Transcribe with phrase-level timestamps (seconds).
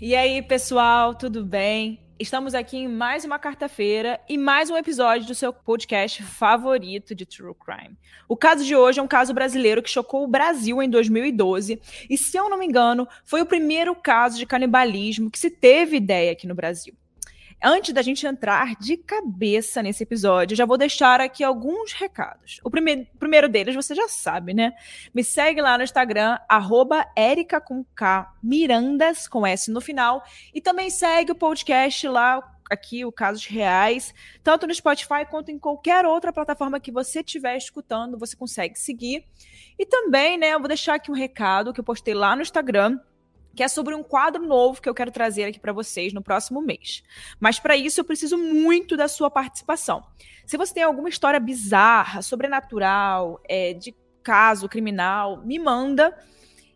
[0.00, 2.00] E aí, pessoal, tudo bem?
[2.18, 7.24] Estamos aqui em mais uma quarta-feira e mais um episódio do seu podcast favorito de
[7.24, 7.96] True Crime.
[8.28, 11.80] O caso de hoje é um caso brasileiro que chocou o Brasil em 2012
[12.10, 15.96] e, se eu não me engano, foi o primeiro caso de canibalismo que se teve
[15.96, 16.94] ideia aqui no Brasil.
[17.62, 22.60] Antes da gente entrar de cabeça nesse episódio, já vou deixar aqui alguns recados.
[22.62, 24.72] O primeiro, primeiro deles você já sabe, né?
[25.14, 30.22] Me segue lá no Instagram, arroba Erica com K, Mirandas, com S no final.
[30.52, 35.58] E também segue o podcast lá, aqui, o Casos Reais, tanto no Spotify quanto em
[35.58, 39.24] qualquer outra plataforma que você estiver escutando, você consegue seguir.
[39.78, 42.98] E também, né, eu vou deixar aqui um recado que eu postei lá no Instagram
[43.54, 46.60] que é sobre um quadro novo que eu quero trazer aqui para vocês no próximo
[46.60, 47.02] mês.
[47.38, 50.04] Mas para isso eu preciso muito da sua participação.
[50.46, 56.16] Se você tem alguma história bizarra, sobrenatural, é, de caso criminal, me manda.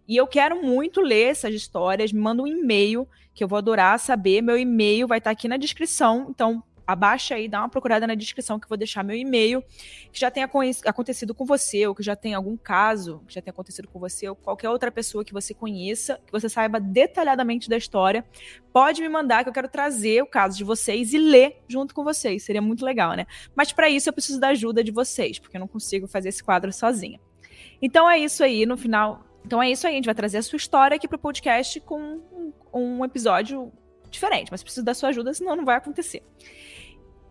[0.06, 2.12] E eu quero muito ler essas histórias.
[2.12, 4.41] Me manda um e-mail que eu vou adorar saber.
[4.41, 6.28] Meu e-mail vai estar aqui na descrição.
[6.30, 9.62] Então abaixa aí, dá uma procurada na descrição que eu vou deixar meu e-mail,
[10.11, 10.48] que já tenha
[10.86, 14.27] acontecido com você, ou que já tenha algum caso que já tenha acontecido com você,
[14.27, 18.25] ou qualquer outra pessoa que você conheça, que você saiba detalhadamente da história,
[18.72, 22.03] pode me mandar que eu quero trazer o caso de vocês e ler junto com
[22.03, 22.42] vocês.
[22.42, 23.27] Seria muito legal, né?
[23.55, 26.42] Mas para isso eu preciso da ajuda de vocês, porque eu não consigo fazer esse
[26.42, 27.20] quadro sozinha.
[27.83, 29.27] Então é isso aí, no final.
[29.45, 32.00] Então é isso aí, a gente vai trazer a sua história aqui pro podcast com
[32.00, 33.70] um, um episódio
[34.11, 36.23] diferente, mas preciso da sua ajuda, senão não vai acontecer.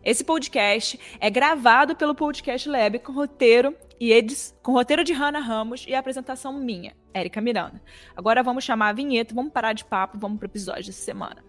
[0.08, 5.42] Esse podcast é gravado pelo Podcast Lab com roteiro e edis, com roteiro de Hannah
[5.42, 7.84] Ramos e apresentação minha, Érica Miranda.
[8.16, 11.44] Agora vamos chamar a vinheta, vamos parar de papo, vamos pro episódio dessa semana.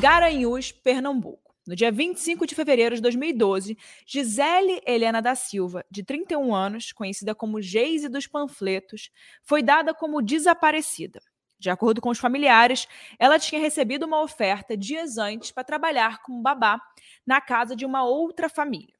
[0.00, 1.54] Garanhuns, Pernambuco.
[1.64, 7.36] No dia 25 de fevereiro de 2012, Gisele Helena da Silva, de 31 anos, conhecida
[7.36, 9.12] como Geise dos Panfletos,
[9.44, 11.20] foi dada como desaparecida.
[11.58, 12.86] De acordo com os familiares,
[13.18, 16.80] ela tinha recebido uma oferta dias antes para trabalhar como babá
[17.26, 18.94] na casa de uma outra família.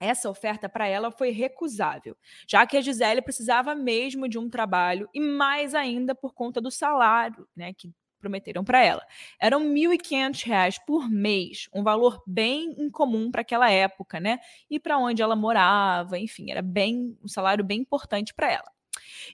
[0.00, 2.16] Essa oferta para ela foi recusável,
[2.48, 6.70] já que a Gisele precisava mesmo de um trabalho e mais ainda por conta do
[6.70, 9.02] salário, né, que prometeram para ela.
[9.40, 14.40] Eram R$ 1.500 por mês, um valor bem incomum para aquela época, né?
[14.70, 18.73] E para onde ela morava, enfim, era bem um salário bem importante para ela.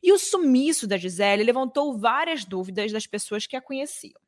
[0.02, 4.20] E o sumiço da Gisele levantou várias dúvidas das pessoas que a conheciam.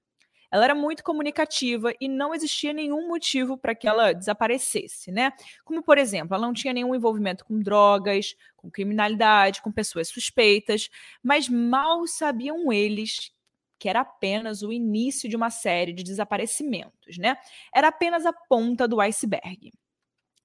[0.53, 5.33] Ela era muito comunicativa e não existia nenhum motivo para que ela desaparecesse, né?
[5.65, 10.91] Como, por exemplo, ela não tinha nenhum envolvimento com drogas, com criminalidade, com pessoas suspeitas,
[11.23, 13.33] mas mal sabiam eles
[13.79, 17.37] que era apenas o início de uma série de desaparecimentos, né?
[17.75, 19.73] Era apenas a ponta do iceberg.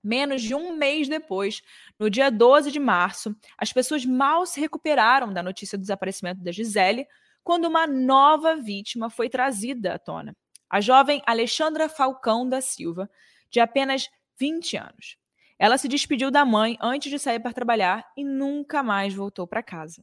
[0.08, 1.62] Menos de um mês depois,
[2.00, 6.50] no dia 12 de março, as pessoas mal se recuperaram da notícia do desaparecimento da
[6.50, 7.06] Gisele,
[7.44, 10.34] quando uma nova vítima foi trazida à tona.
[10.70, 13.10] A jovem Alexandra Falcão da Silva,
[13.50, 14.08] de apenas
[14.40, 15.18] 20 anos.
[15.60, 19.62] Ela se despediu da mãe antes de sair para trabalhar e nunca mais voltou para
[19.62, 20.02] casa.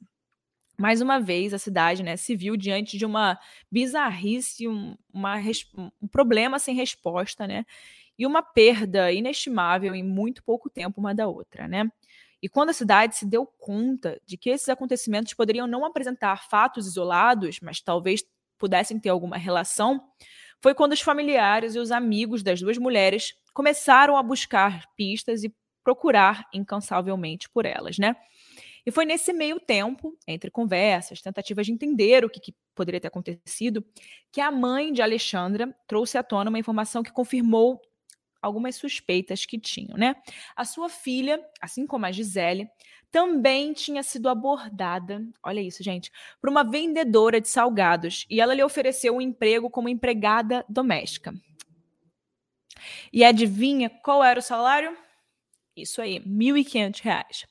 [0.76, 3.38] Mais uma vez, a cidade né, se viu diante de uma
[3.70, 5.36] bizarrice, um, uma,
[6.02, 7.64] um problema sem resposta, né?
[8.18, 11.90] E uma perda inestimável em muito pouco tempo uma da outra, né?
[12.42, 16.86] E quando a cidade se deu conta de que esses acontecimentos poderiam não apresentar fatos
[16.86, 18.22] isolados, mas talvez
[18.58, 20.00] pudessem ter alguma relação,
[20.60, 25.54] foi quando os familiares e os amigos das duas mulheres começaram a buscar pistas e
[25.82, 28.14] procurar incansavelmente por elas, né?
[28.86, 33.08] E foi nesse meio tempo, entre conversas, tentativas de entender o que, que, poderia ter
[33.08, 33.82] acontecido,
[34.30, 37.80] que a mãe de Alexandra trouxe à tona uma informação que confirmou
[38.44, 40.14] algumas suspeitas que tinham, né?
[40.54, 42.68] A sua filha, assim como a Gisele,
[43.10, 46.10] também tinha sido abordada, olha isso, gente,
[46.40, 51.32] por uma vendedora de salgados e ela lhe ofereceu um emprego como empregada doméstica.
[53.12, 54.96] E adivinha qual era o salário?
[55.76, 57.46] Isso aí, R$ 1.500.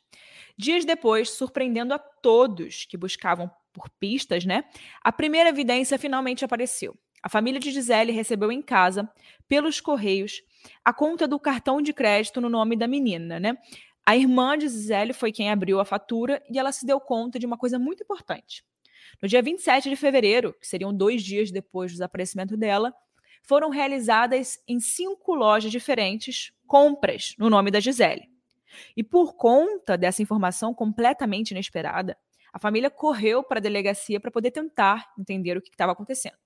[0.57, 4.65] Dias depois, surpreendendo a todos que buscavam por pistas, né?
[5.01, 6.95] A primeira evidência finalmente apareceu.
[7.23, 9.09] A família de Gisele recebeu em casa,
[9.47, 10.41] pelos correios,
[10.83, 13.57] a conta do cartão de crédito no nome da menina, né?
[14.05, 17.45] A irmã de Gisele foi quem abriu a fatura e ela se deu conta de
[17.45, 18.65] uma coisa muito importante.
[19.21, 22.93] No dia 27 de fevereiro, que seriam dois dias depois do desaparecimento dela,
[23.41, 28.29] foram realizadas em cinco lojas diferentes compras no nome da Gisele.
[28.95, 32.17] E por conta dessa informação completamente inesperada,
[32.51, 36.37] a família correu para a delegacia para poder tentar entender o que estava acontecendo.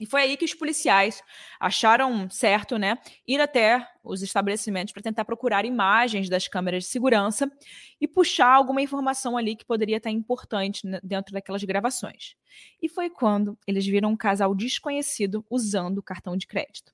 [0.00, 1.22] E foi aí que os policiais
[1.60, 2.96] acharam certo, né,
[3.28, 7.52] ir até os estabelecimentos para tentar procurar imagens das câmeras de segurança
[8.00, 12.34] e puxar alguma informação ali que poderia estar importante dentro daquelas gravações.
[12.80, 16.92] E foi quando eles viram um casal desconhecido usando o cartão de crédito.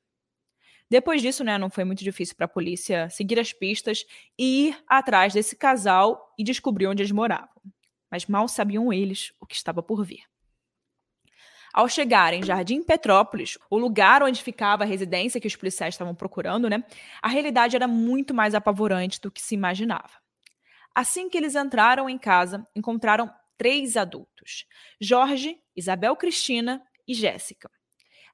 [0.90, 4.04] Depois disso, né, não foi muito difícil para a polícia seguir as pistas
[4.36, 7.48] e ir atrás desse casal e descobrir onde eles moravam.
[8.10, 10.24] Mas mal sabiam eles o que estava por vir.
[11.76, 16.14] Ao chegar em Jardim Petrópolis, o lugar onde ficava a residência que os policiais estavam
[16.14, 16.82] procurando, né,
[17.20, 20.08] a realidade era muito mais apavorante do que se imaginava.
[20.94, 24.64] Assim que eles entraram em casa, encontraram três adultos:
[24.99, 27.70] Jorge, Isabel Cristina e Jéssica.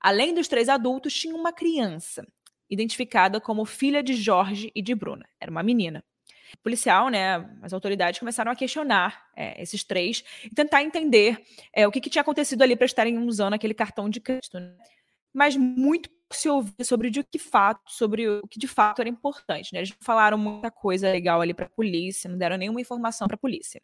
[0.01, 2.25] Além dos três adultos, tinha uma criança,
[2.71, 5.29] identificada como filha de Jorge e de Bruna.
[5.41, 6.05] Era uma menina
[6.63, 11.91] policial, né, as autoridades começaram a questionar é, esses três e tentar entender é, o
[11.91, 14.59] que, que, tinha acontecido ali para estarem usando aquele cartão de crédito.
[14.59, 14.75] Né?
[15.33, 19.73] Mas muito se ouvia sobre de que fato, sobre o que de fato era importante.
[19.73, 19.81] Né?
[19.81, 23.39] Eles falaram muita coisa legal ali para a polícia, não deram nenhuma informação para a
[23.39, 23.81] polícia.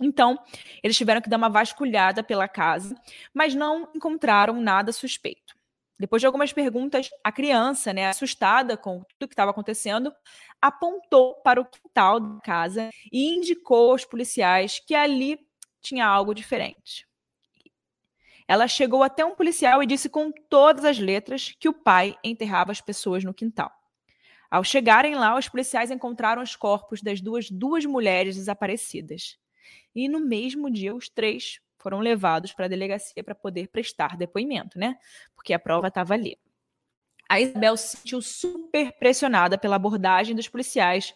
[0.00, 0.38] Então,
[0.82, 2.94] eles tiveram que dar uma vasculhada pela casa,
[3.32, 5.55] mas não encontraram nada suspeito.
[5.98, 10.12] Depois de algumas perguntas, a criança, né, assustada com tudo que estava acontecendo,
[10.60, 15.38] apontou para o quintal da casa e indicou aos policiais que ali
[15.80, 17.06] tinha algo diferente.
[18.46, 22.70] Ela chegou até um policial e disse com todas as letras que o pai enterrava
[22.70, 23.72] as pessoas no quintal.
[24.50, 29.36] Ao chegarem lá, os policiais encontraram os corpos das duas, duas mulheres desaparecidas.
[29.94, 34.76] E no mesmo dia, os três foram levados para a delegacia para poder prestar depoimento,
[34.76, 34.96] né?
[35.36, 36.36] Porque a prova estava ali.
[37.28, 41.14] A Isabel se sentiu super pressionada pela abordagem dos policiais.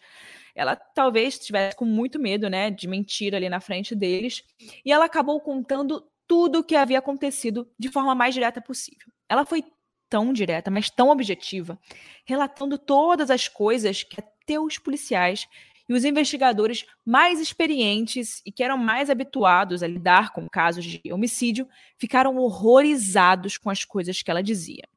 [0.55, 4.45] Ela talvez estivesse com muito medo, né, de mentir ali na frente deles,
[4.85, 9.11] e ela acabou contando tudo o que havia acontecido de forma mais direta possível.
[9.27, 9.65] Ela foi
[10.09, 11.77] tão direta, mas tão objetiva,
[12.23, 15.49] relatando todas as coisas que até os policiais
[15.91, 21.01] e os investigadores mais experientes e que eram mais habituados a lidar com casos de
[21.11, 21.67] homicídio
[21.97, 24.87] ficaram horrorizados com as coisas que ela dizia.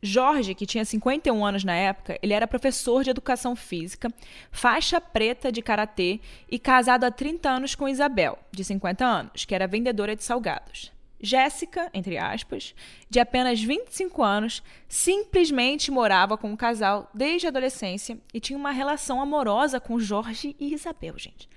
[0.00, 4.08] Jorge, que tinha 51 anos na época, ele era professor de educação física,
[4.52, 9.54] faixa preta de karatê e casado há 30 anos com Isabel, de 50 anos, que
[9.54, 10.92] era vendedora de salgados.
[11.20, 12.74] Jéssica, entre aspas,
[13.08, 18.58] de apenas 25 anos, simplesmente morava com o um casal desde a adolescência e tinha
[18.58, 21.48] uma relação amorosa com Jorge e Isabel, gente.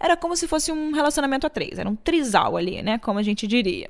[0.00, 3.22] Era como se fosse um relacionamento a três, era um trisal ali, né, como a
[3.22, 3.88] gente diria.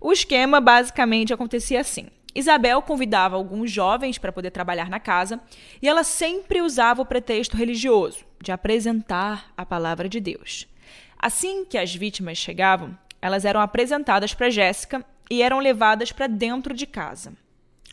[0.00, 2.08] O esquema basicamente acontecia assim.
[2.34, 5.40] Isabel convidava alguns jovens para poder trabalhar na casa
[5.80, 10.66] e ela sempre usava o pretexto religioso de apresentar a palavra de Deus.
[11.18, 16.74] Assim que as vítimas chegavam, elas eram apresentadas para Jéssica e eram levadas para dentro
[16.74, 17.32] de casa.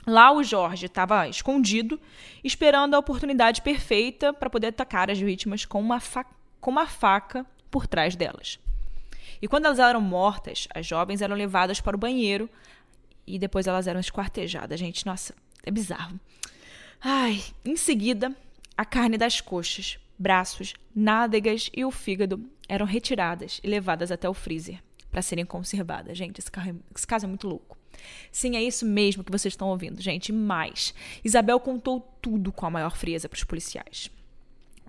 [0.06, 1.98] Lá o Jorge estava escondido,
[2.44, 6.02] esperando a oportunidade perfeita para poder atacar as vítimas com uma,
[6.60, 8.60] com uma faca por trás delas.
[9.42, 12.50] E quando elas eram mortas, as jovens eram levadas para o banheiro
[13.26, 14.78] e depois elas eram esquartejadas.
[14.78, 15.34] Gente, nossa,
[15.64, 16.20] é bizarro.
[17.02, 18.36] Ai, em seguida,
[18.76, 24.34] a carne das coxas, braços, nádegas e o fígado eram retiradas e levadas até o
[24.34, 24.82] freezer
[25.12, 26.18] para serem conservadas.
[26.18, 27.78] Gente, esse, carro, é, esse caso é muito louco.
[28.32, 30.32] Sim, é isso mesmo que vocês estão ouvindo, gente.
[30.32, 30.94] Mais.
[31.24, 34.10] Isabel contou tudo com a maior frieza para os policiais.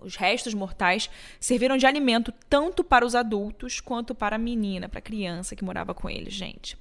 [0.01, 1.09] Os restos mortais
[1.39, 5.65] serviram de alimento tanto para os adultos quanto para a menina, para a criança que
[5.65, 6.77] morava com eles, gente.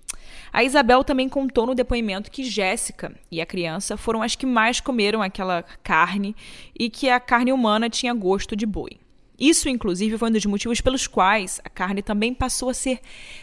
[0.52, 4.80] A Isabel também contou no depoimento que Jéssica e a criança foram as que mais
[4.80, 6.36] comeram aquela carne
[6.78, 8.98] e que a carne humana tinha gosto de boi.
[9.42, 13.00] Isso, inclusive, foi um dos motivos pelos quais a carne também passou a ser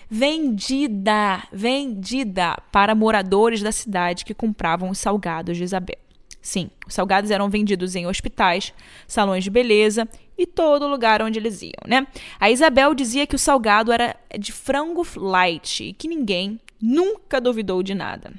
[0.08, 5.98] vendida, vendida para moradores da cidade que compravam os salgados de Isabel.
[6.40, 8.72] Sim, os salgados eram vendidos em hospitais,
[9.08, 12.06] salões de beleza e todo lugar onde eles iam, né?
[12.38, 17.82] A Isabel dizia que o salgado era de frango light e que ninguém nunca duvidou
[17.82, 18.32] de nada.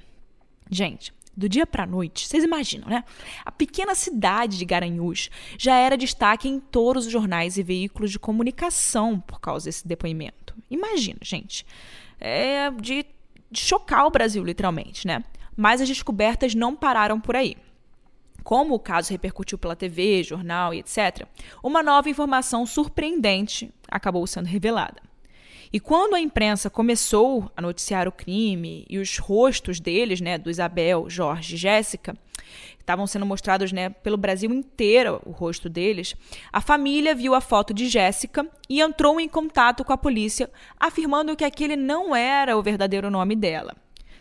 [0.71, 2.27] Gente, do dia para noite.
[2.27, 3.03] Vocês imaginam, né?
[3.45, 8.19] A pequena cidade de Garanhuns já era destaque em todos os jornais e veículos de
[8.19, 10.53] comunicação por causa desse depoimento.
[10.69, 11.65] Imagina, gente.
[12.19, 13.05] É de,
[13.49, 15.23] de chocar o Brasil, literalmente, né?
[15.55, 17.55] Mas as descobertas não pararam por aí.
[18.43, 21.25] Como o caso repercutiu pela TV, jornal e etc.,
[21.63, 25.08] uma nova informação surpreendente acabou sendo revelada.
[25.71, 30.49] E quando a imprensa começou a noticiar o crime e os rostos deles, né, do
[30.49, 32.17] Isabel, Jorge e Jéssica,
[32.79, 36.15] estavam sendo mostrados né, pelo Brasil inteiro o rosto deles,
[36.51, 40.49] a família viu a foto de Jéssica e entrou em contato com a polícia,
[40.79, 43.75] afirmando que aquele não era o verdadeiro nome dela.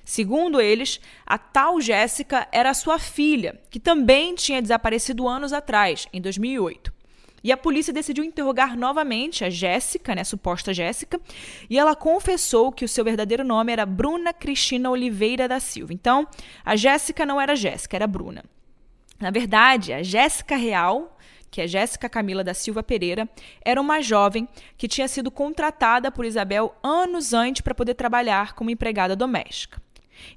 [0.04, 6.20] Segundo eles, a tal Jéssica era sua filha, que também tinha desaparecido anos atrás, em
[6.20, 6.97] 2008.
[7.42, 11.20] E a polícia decidiu interrogar novamente a Jéssica, né, suposta Jéssica,
[11.68, 15.92] e ela confessou que o seu verdadeiro nome era Bruna Cristina Oliveira da Silva.
[15.92, 16.26] Então,
[16.64, 18.44] a Jéssica não era Jéssica, era Bruna.
[19.20, 21.16] Na verdade, a Jéssica Real,
[21.50, 23.28] que é Jéssica Camila da Silva Pereira,
[23.64, 28.70] era uma jovem que tinha sido contratada por Isabel anos antes para poder trabalhar como
[28.70, 29.80] empregada doméstica.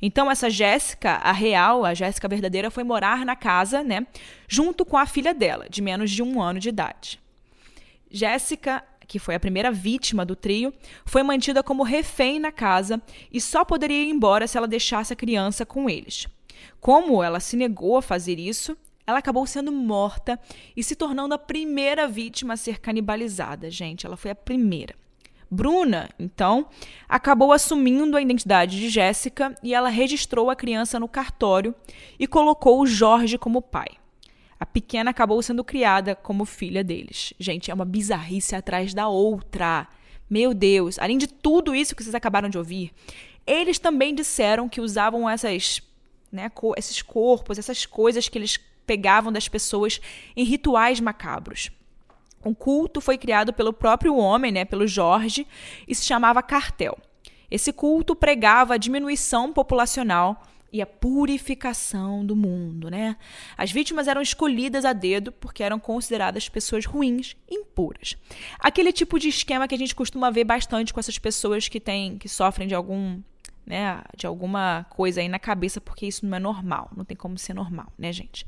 [0.02, 4.06] Então, essa Jéssica, a real, a Jéssica verdadeira, foi morar na casa, né,
[4.48, 7.20] junto com a filha dela, de menos de um ano de idade.
[8.10, 10.74] Jéssica, que foi a primeira vítima do trio,
[11.06, 15.16] foi mantida como refém na casa e só poderia ir embora se ela deixasse a
[15.16, 16.28] criança com eles.
[16.80, 20.40] Como ela se negou a fazer isso, ela acabou sendo morta
[20.76, 23.70] e se tornando a primeira vítima a ser canibalizada.
[23.70, 24.96] Gente, ela foi a primeira.
[25.54, 26.70] Bruna, então,
[27.10, 31.76] acabou assumindo a identidade de Jéssica e ela registrou a criança no cartório
[32.18, 33.90] e colocou o Jorge como pai.
[34.58, 37.34] A pequena acabou sendo criada como filha deles.
[37.38, 39.90] Gente, é uma bizarrice atrás da outra.
[40.30, 42.94] Meu Deus, além de tudo isso que vocês acabaram de ouvir,
[43.46, 45.82] eles também disseram que usavam essas,
[46.32, 50.00] né, esses corpos, essas coisas que eles pegavam das pessoas
[50.34, 51.72] em rituais macabros.
[52.44, 55.48] Um culto foi criado pelo próprio homem, né, pelo Jorge,
[55.88, 56.98] e se chamava cartel.
[57.50, 63.18] Esse culto pregava a diminuição populacional e a purificação do mundo, né?
[63.58, 68.16] As vítimas eram escolhidas a dedo porque eram consideradas pessoas ruins, impuras.
[68.58, 72.18] Aquele tipo de esquema que a gente costuma ver bastante com essas pessoas que têm,
[72.18, 73.22] que sofrem de algum,
[73.66, 77.38] né, de alguma coisa aí na cabeça, porque isso não é normal, não tem como
[77.38, 78.48] ser normal, né, gente?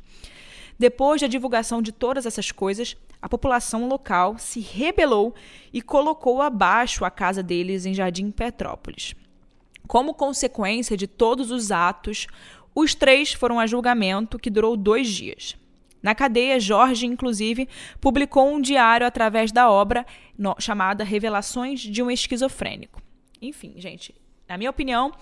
[0.80, 5.34] Depois da divulgação de todas essas coisas, a população local se rebelou
[5.72, 9.16] e colocou abaixo a casa deles em Jardim Petrópolis.
[9.88, 12.28] Como consequência de todos os atos,
[12.76, 15.56] os três foram a julgamento que durou dois dias.
[16.02, 17.70] Na cadeia, Jorge, inclusive,
[18.02, 20.06] publicou um diário através da obra
[20.38, 23.02] no, chamada Revelações de um Esquizofrênico.
[23.42, 24.14] Enfim, gente,
[24.50, 25.14] na minha opinião,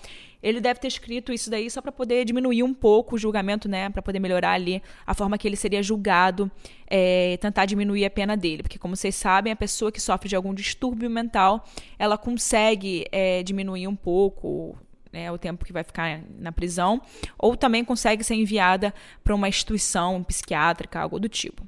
[0.42, 3.88] ele deve ter escrito isso daí só para poder diminuir um pouco o julgamento, né?
[3.90, 6.50] Para poder melhorar ali a forma que ele seria julgado,
[6.86, 8.62] é, tentar diminuir a pena dele.
[8.62, 11.64] Porque, como vocês sabem, a pessoa que sofre de algum distúrbio mental,
[11.98, 14.76] ela consegue é, diminuir um pouco
[15.12, 17.00] né, o tempo que vai ficar na prisão,
[17.38, 21.66] ou também consegue ser enviada para uma instituição psiquiátrica, algo do tipo.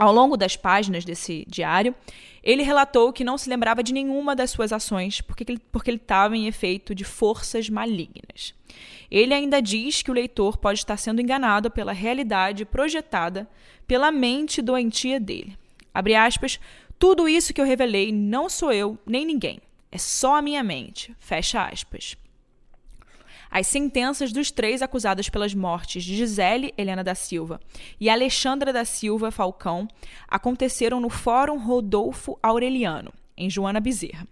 [0.00, 1.94] Ao longo das páginas desse diário,
[2.42, 5.60] ele relatou que não se lembrava de nenhuma das suas ações porque ele,
[5.94, 8.54] estava em efeito de forças malignas.
[9.10, 13.46] Ele ainda diz que o leitor pode estar sendo enganado pela realidade projetada
[13.86, 15.54] pela mente doentia dele.
[15.92, 16.58] Abre aspas,
[16.98, 19.60] tudo isso que eu revelei não sou eu nem ninguém,
[19.92, 21.14] é só a minha mente.
[21.18, 22.16] Fecha aspas.
[23.50, 27.60] As sentenças dos três acusados pelas mortes de Gisele Helena da Silva
[27.98, 29.88] e Alexandra da Silva Falcão
[30.28, 34.26] aconteceram no Fórum Rodolfo Aureliano, em Joana Bezerra.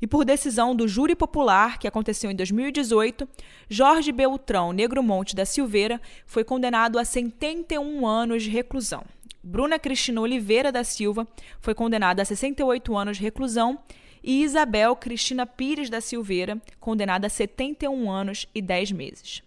[0.00, 3.28] E por decisão do júri popular, que aconteceu em 2018,
[3.68, 9.04] Jorge Beltrão Negro Monte da Silveira foi condenado a 71 anos de reclusão.
[9.42, 11.26] Bruna Cristina Oliveira da Silva
[11.60, 13.78] foi condenada a 68 anos de reclusão
[14.26, 19.40] e Isabel Cristina Pires da Silveira, condenada a 71 anos e 10 meses.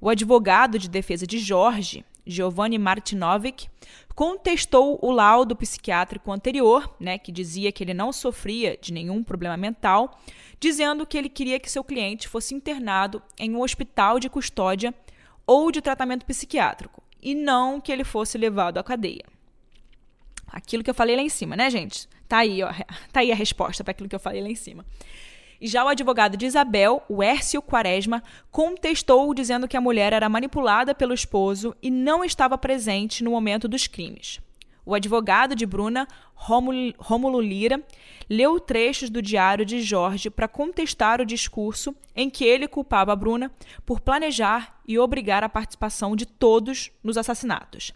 [0.00, 3.68] O advogado de defesa de Jorge, Giovanni Martinovic,
[4.16, 9.56] contestou o laudo psiquiátrico anterior, né, que dizia que ele não sofria de nenhum problema
[9.56, 10.20] mental,
[10.58, 14.92] dizendo que ele queria que seu cliente fosse internado em um hospital de custódia
[15.46, 19.35] ou de tratamento psiquiátrico, e não que ele fosse levado à cadeia.
[20.56, 22.08] Aquilo que eu falei lá em cima, né, gente?
[22.26, 22.72] Tá aí, ó,
[23.12, 24.86] tá aí a resposta para aquilo que eu falei lá em cima.
[25.60, 30.30] E já o advogado de Isabel, o Hércio Quaresma, contestou dizendo que a mulher era
[30.30, 34.40] manipulada pelo esposo e não estava presente no momento dos crimes.
[34.86, 37.82] O advogado de Bruna, Rômulo Lira,
[38.26, 43.16] leu trechos do diário de Jorge para contestar o discurso em que ele culpava a
[43.16, 43.52] Bruna
[43.84, 47.92] por planejar e obrigar a participação de todos nos assassinatos.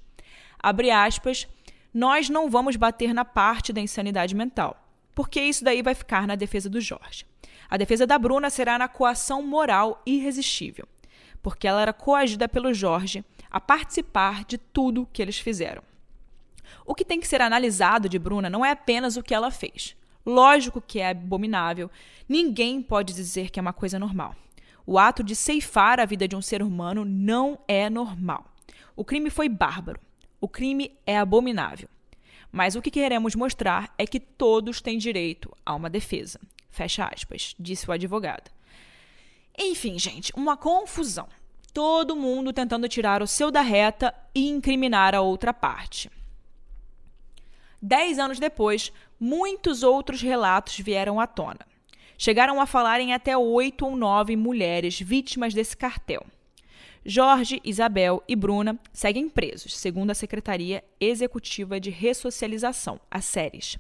[0.62, 1.48] Abre aspas,
[1.92, 6.34] nós não vamos bater na parte da insanidade mental, porque isso daí vai ficar na
[6.34, 7.26] defesa do Jorge.
[7.68, 10.86] A defesa da Bruna será na coação moral irresistível,
[11.42, 15.82] porque ela era coagida pelo Jorge a participar de tudo que eles fizeram.
[16.84, 19.96] O que tem que ser analisado de Bruna não é apenas o que ela fez.
[20.24, 21.90] Lógico que é abominável,
[22.28, 24.34] ninguém pode dizer que é uma coisa normal.
[24.86, 28.44] O ato de ceifar a vida de um ser humano não é normal.
[28.96, 30.00] O crime foi bárbaro.
[30.40, 31.88] O crime é abominável.
[32.50, 36.40] Mas o que queremos mostrar é que todos têm direito a uma defesa.
[36.70, 38.50] Fecha aspas, disse o advogado.
[39.58, 41.28] Enfim, gente, uma confusão.
[41.72, 46.10] Todo mundo tentando tirar o seu da reta e incriminar a outra parte.
[47.80, 51.60] Dez anos depois, muitos outros relatos vieram à tona.
[52.18, 56.26] Chegaram a falar em até oito ou nove mulheres vítimas desse cartel.
[57.04, 63.78] Jorge, Isabel e Bruna seguem presos, segundo a Secretaria Executiva de Ressocialização, a SERES.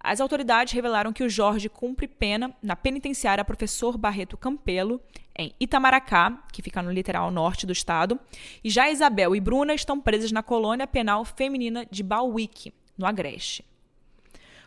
[0.00, 5.00] As autoridades revelaram que o Jorge cumpre pena na penitenciária Professor Barreto Campelo,
[5.36, 8.18] em Itamaracá, que fica no litoral norte do estado,
[8.62, 13.64] e já Isabel e Bruna estão presas na colônia penal feminina de Bauíque, no Agreste.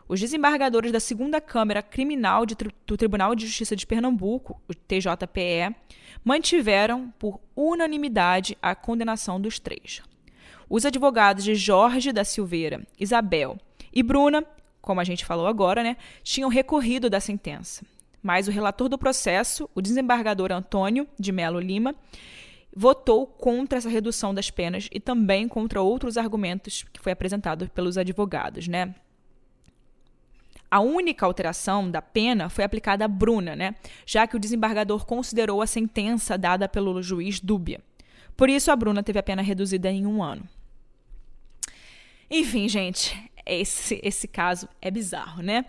[0.07, 2.55] Os desembargadores da segunda Câmara Criminal de,
[2.85, 5.75] do Tribunal de Justiça de Pernambuco, o TJPE,
[6.23, 10.01] mantiveram por unanimidade a condenação dos três.
[10.69, 13.57] Os advogados de Jorge da Silveira, Isabel
[13.93, 14.45] e Bruna,
[14.81, 17.85] como a gente falou agora, né, tinham recorrido da sentença.
[18.21, 21.95] Mas o relator do processo, o desembargador Antônio de Melo Lima,
[22.75, 27.97] votou contra essa redução das penas e também contra outros argumentos que foi apresentado pelos
[27.97, 28.95] advogados, né?
[30.71, 33.75] A única alteração da pena foi aplicada a Bruna, né?
[34.05, 37.81] Já que o desembargador considerou a sentença dada pelo juiz dúbia.
[38.37, 40.47] Por isso, a Bruna teve a pena reduzida em um ano.
[42.29, 45.65] Enfim, gente, esse, esse caso é bizarro, né?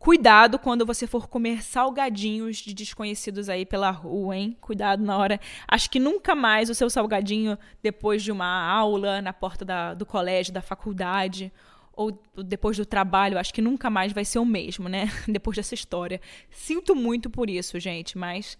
[0.00, 4.56] Cuidado quando você for comer salgadinhos de desconhecidos aí pela rua, hein?
[4.60, 5.38] Cuidado na hora.
[5.68, 10.06] Acho que nunca mais o seu salgadinho, depois de uma aula na porta da, do
[10.06, 11.52] colégio, da faculdade,
[12.00, 15.10] ou depois do trabalho, acho que nunca mais vai ser o mesmo, né?
[15.28, 16.18] depois dessa história.
[16.50, 18.56] Sinto muito por isso, gente, mas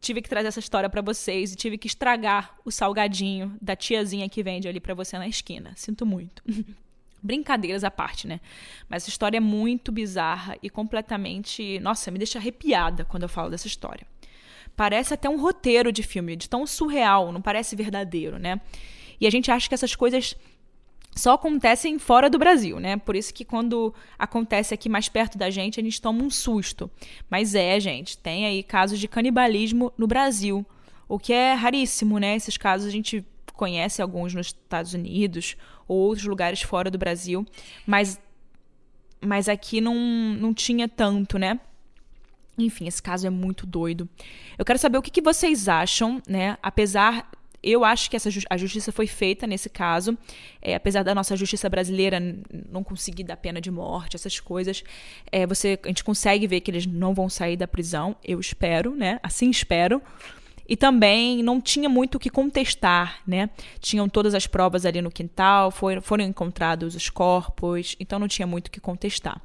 [0.00, 4.28] tive que trazer essa história para vocês e tive que estragar o salgadinho da tiazinha
[4.28, 5.72] que vende ali para você na esquina.
[5.74, 6.40] Sinto muito.
[7.20, 8.40] Brincadeiras à parte, né?
[8.88, 11.80] Mas essa história é muito bizarra e completamente.
[11.80, 14.06] Nossa, me deixa arrepiada quando eu falo dessa história.
[14.76, 18.60] Parece até um roteiro de filme, de tão surreal, não parece verdadeiro, né?
[19.20, 20.36] E a gente acha que essas coisas
[21.14, 22.96] só acontecem fora do Brasil, né?
[22.96, 26.90] Por isso que quando acontece aqui mais perto da gente, a gente toma um susto.
[27.30, 30.66] Mas é, gente, tem aí casos de canibalismo no Brasil,
[31.08, 32.34] o que é raríssimo, né?
[32.34, 33.24] Esses casos a gente
[33.54, 37.46] conhece alguns nos Estados Unidos ou outros lugares fora do Brasil,
[37.86, 38.20] mas
[39.20, 41.58] mas aqui não, não tinha tanto, né?
[42.58, 44.08] Enfim, esse caso é muito doido.
[44.58, 46.58] Eu quero saber o que, que vocês acham, né?
[46.62, 47.30] Apesar
[47.64, 50.16] eu acho que essa, a justiça foi feita nesse caso,
[50.60, 52.20] é, apesar da nossa justiça brasileira
[52.70, 54.84] não conseguir dar pena de morte, essas coisas,
[55.32, 58.94] é, você, a gente consegue ver que eles não vão sair da prisão, eu espero,
[58.94, 59.18] né?
[59.22, 60.02] Assim espero.
[60.68, 63.50] E também não tinha muito o que contestar, né?
[63.80, 68.46] Tinham todas as provas ali no quintal, foram, foram encontrados os corpos, então não tinha
[68.46, 69.40] muito o que contestar.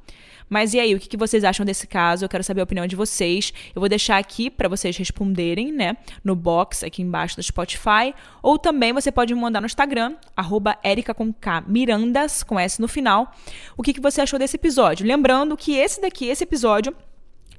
[0.50, 2.24] Mas e aí, o que vocês acham desse caso?
[2.24, 3.52] Eu quero saber a opinião de vocês.
[3.72, 5.96] Eu vou deixar aqui para vocês responderem, né?
[6.24, 8.12] No box aqui embaixo do Spotify.
[8.42, 10.76] Ou também você pode me mandar no Instagram, arroba
[11.16, 13.32] com K, Mirandas, com S no final.
[13.76, 15.06] O que, que você achou desse episódio?
[15.06, 16.96] Lembrando que esse daqui, esse episódio,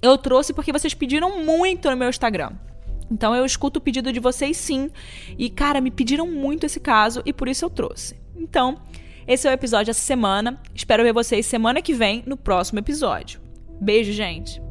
[0.02, 2.52] eu trouxe porque vocês pediram muito no meu Instagram.
[3.12, 4.90] Então eu escuto o pedido de vocês sim.
[5.38, 8.16] E, cara, me pediram muito esse caso e por isso eu trouxe.
[8.36, 8.82] Então,
[9.28, 10.60] esse é o episódio dessa semana.
[10.74, 13.42] Espero ver vocês semana que vem no próximo episódio.
[13.82, 14.71] Beijo, gente!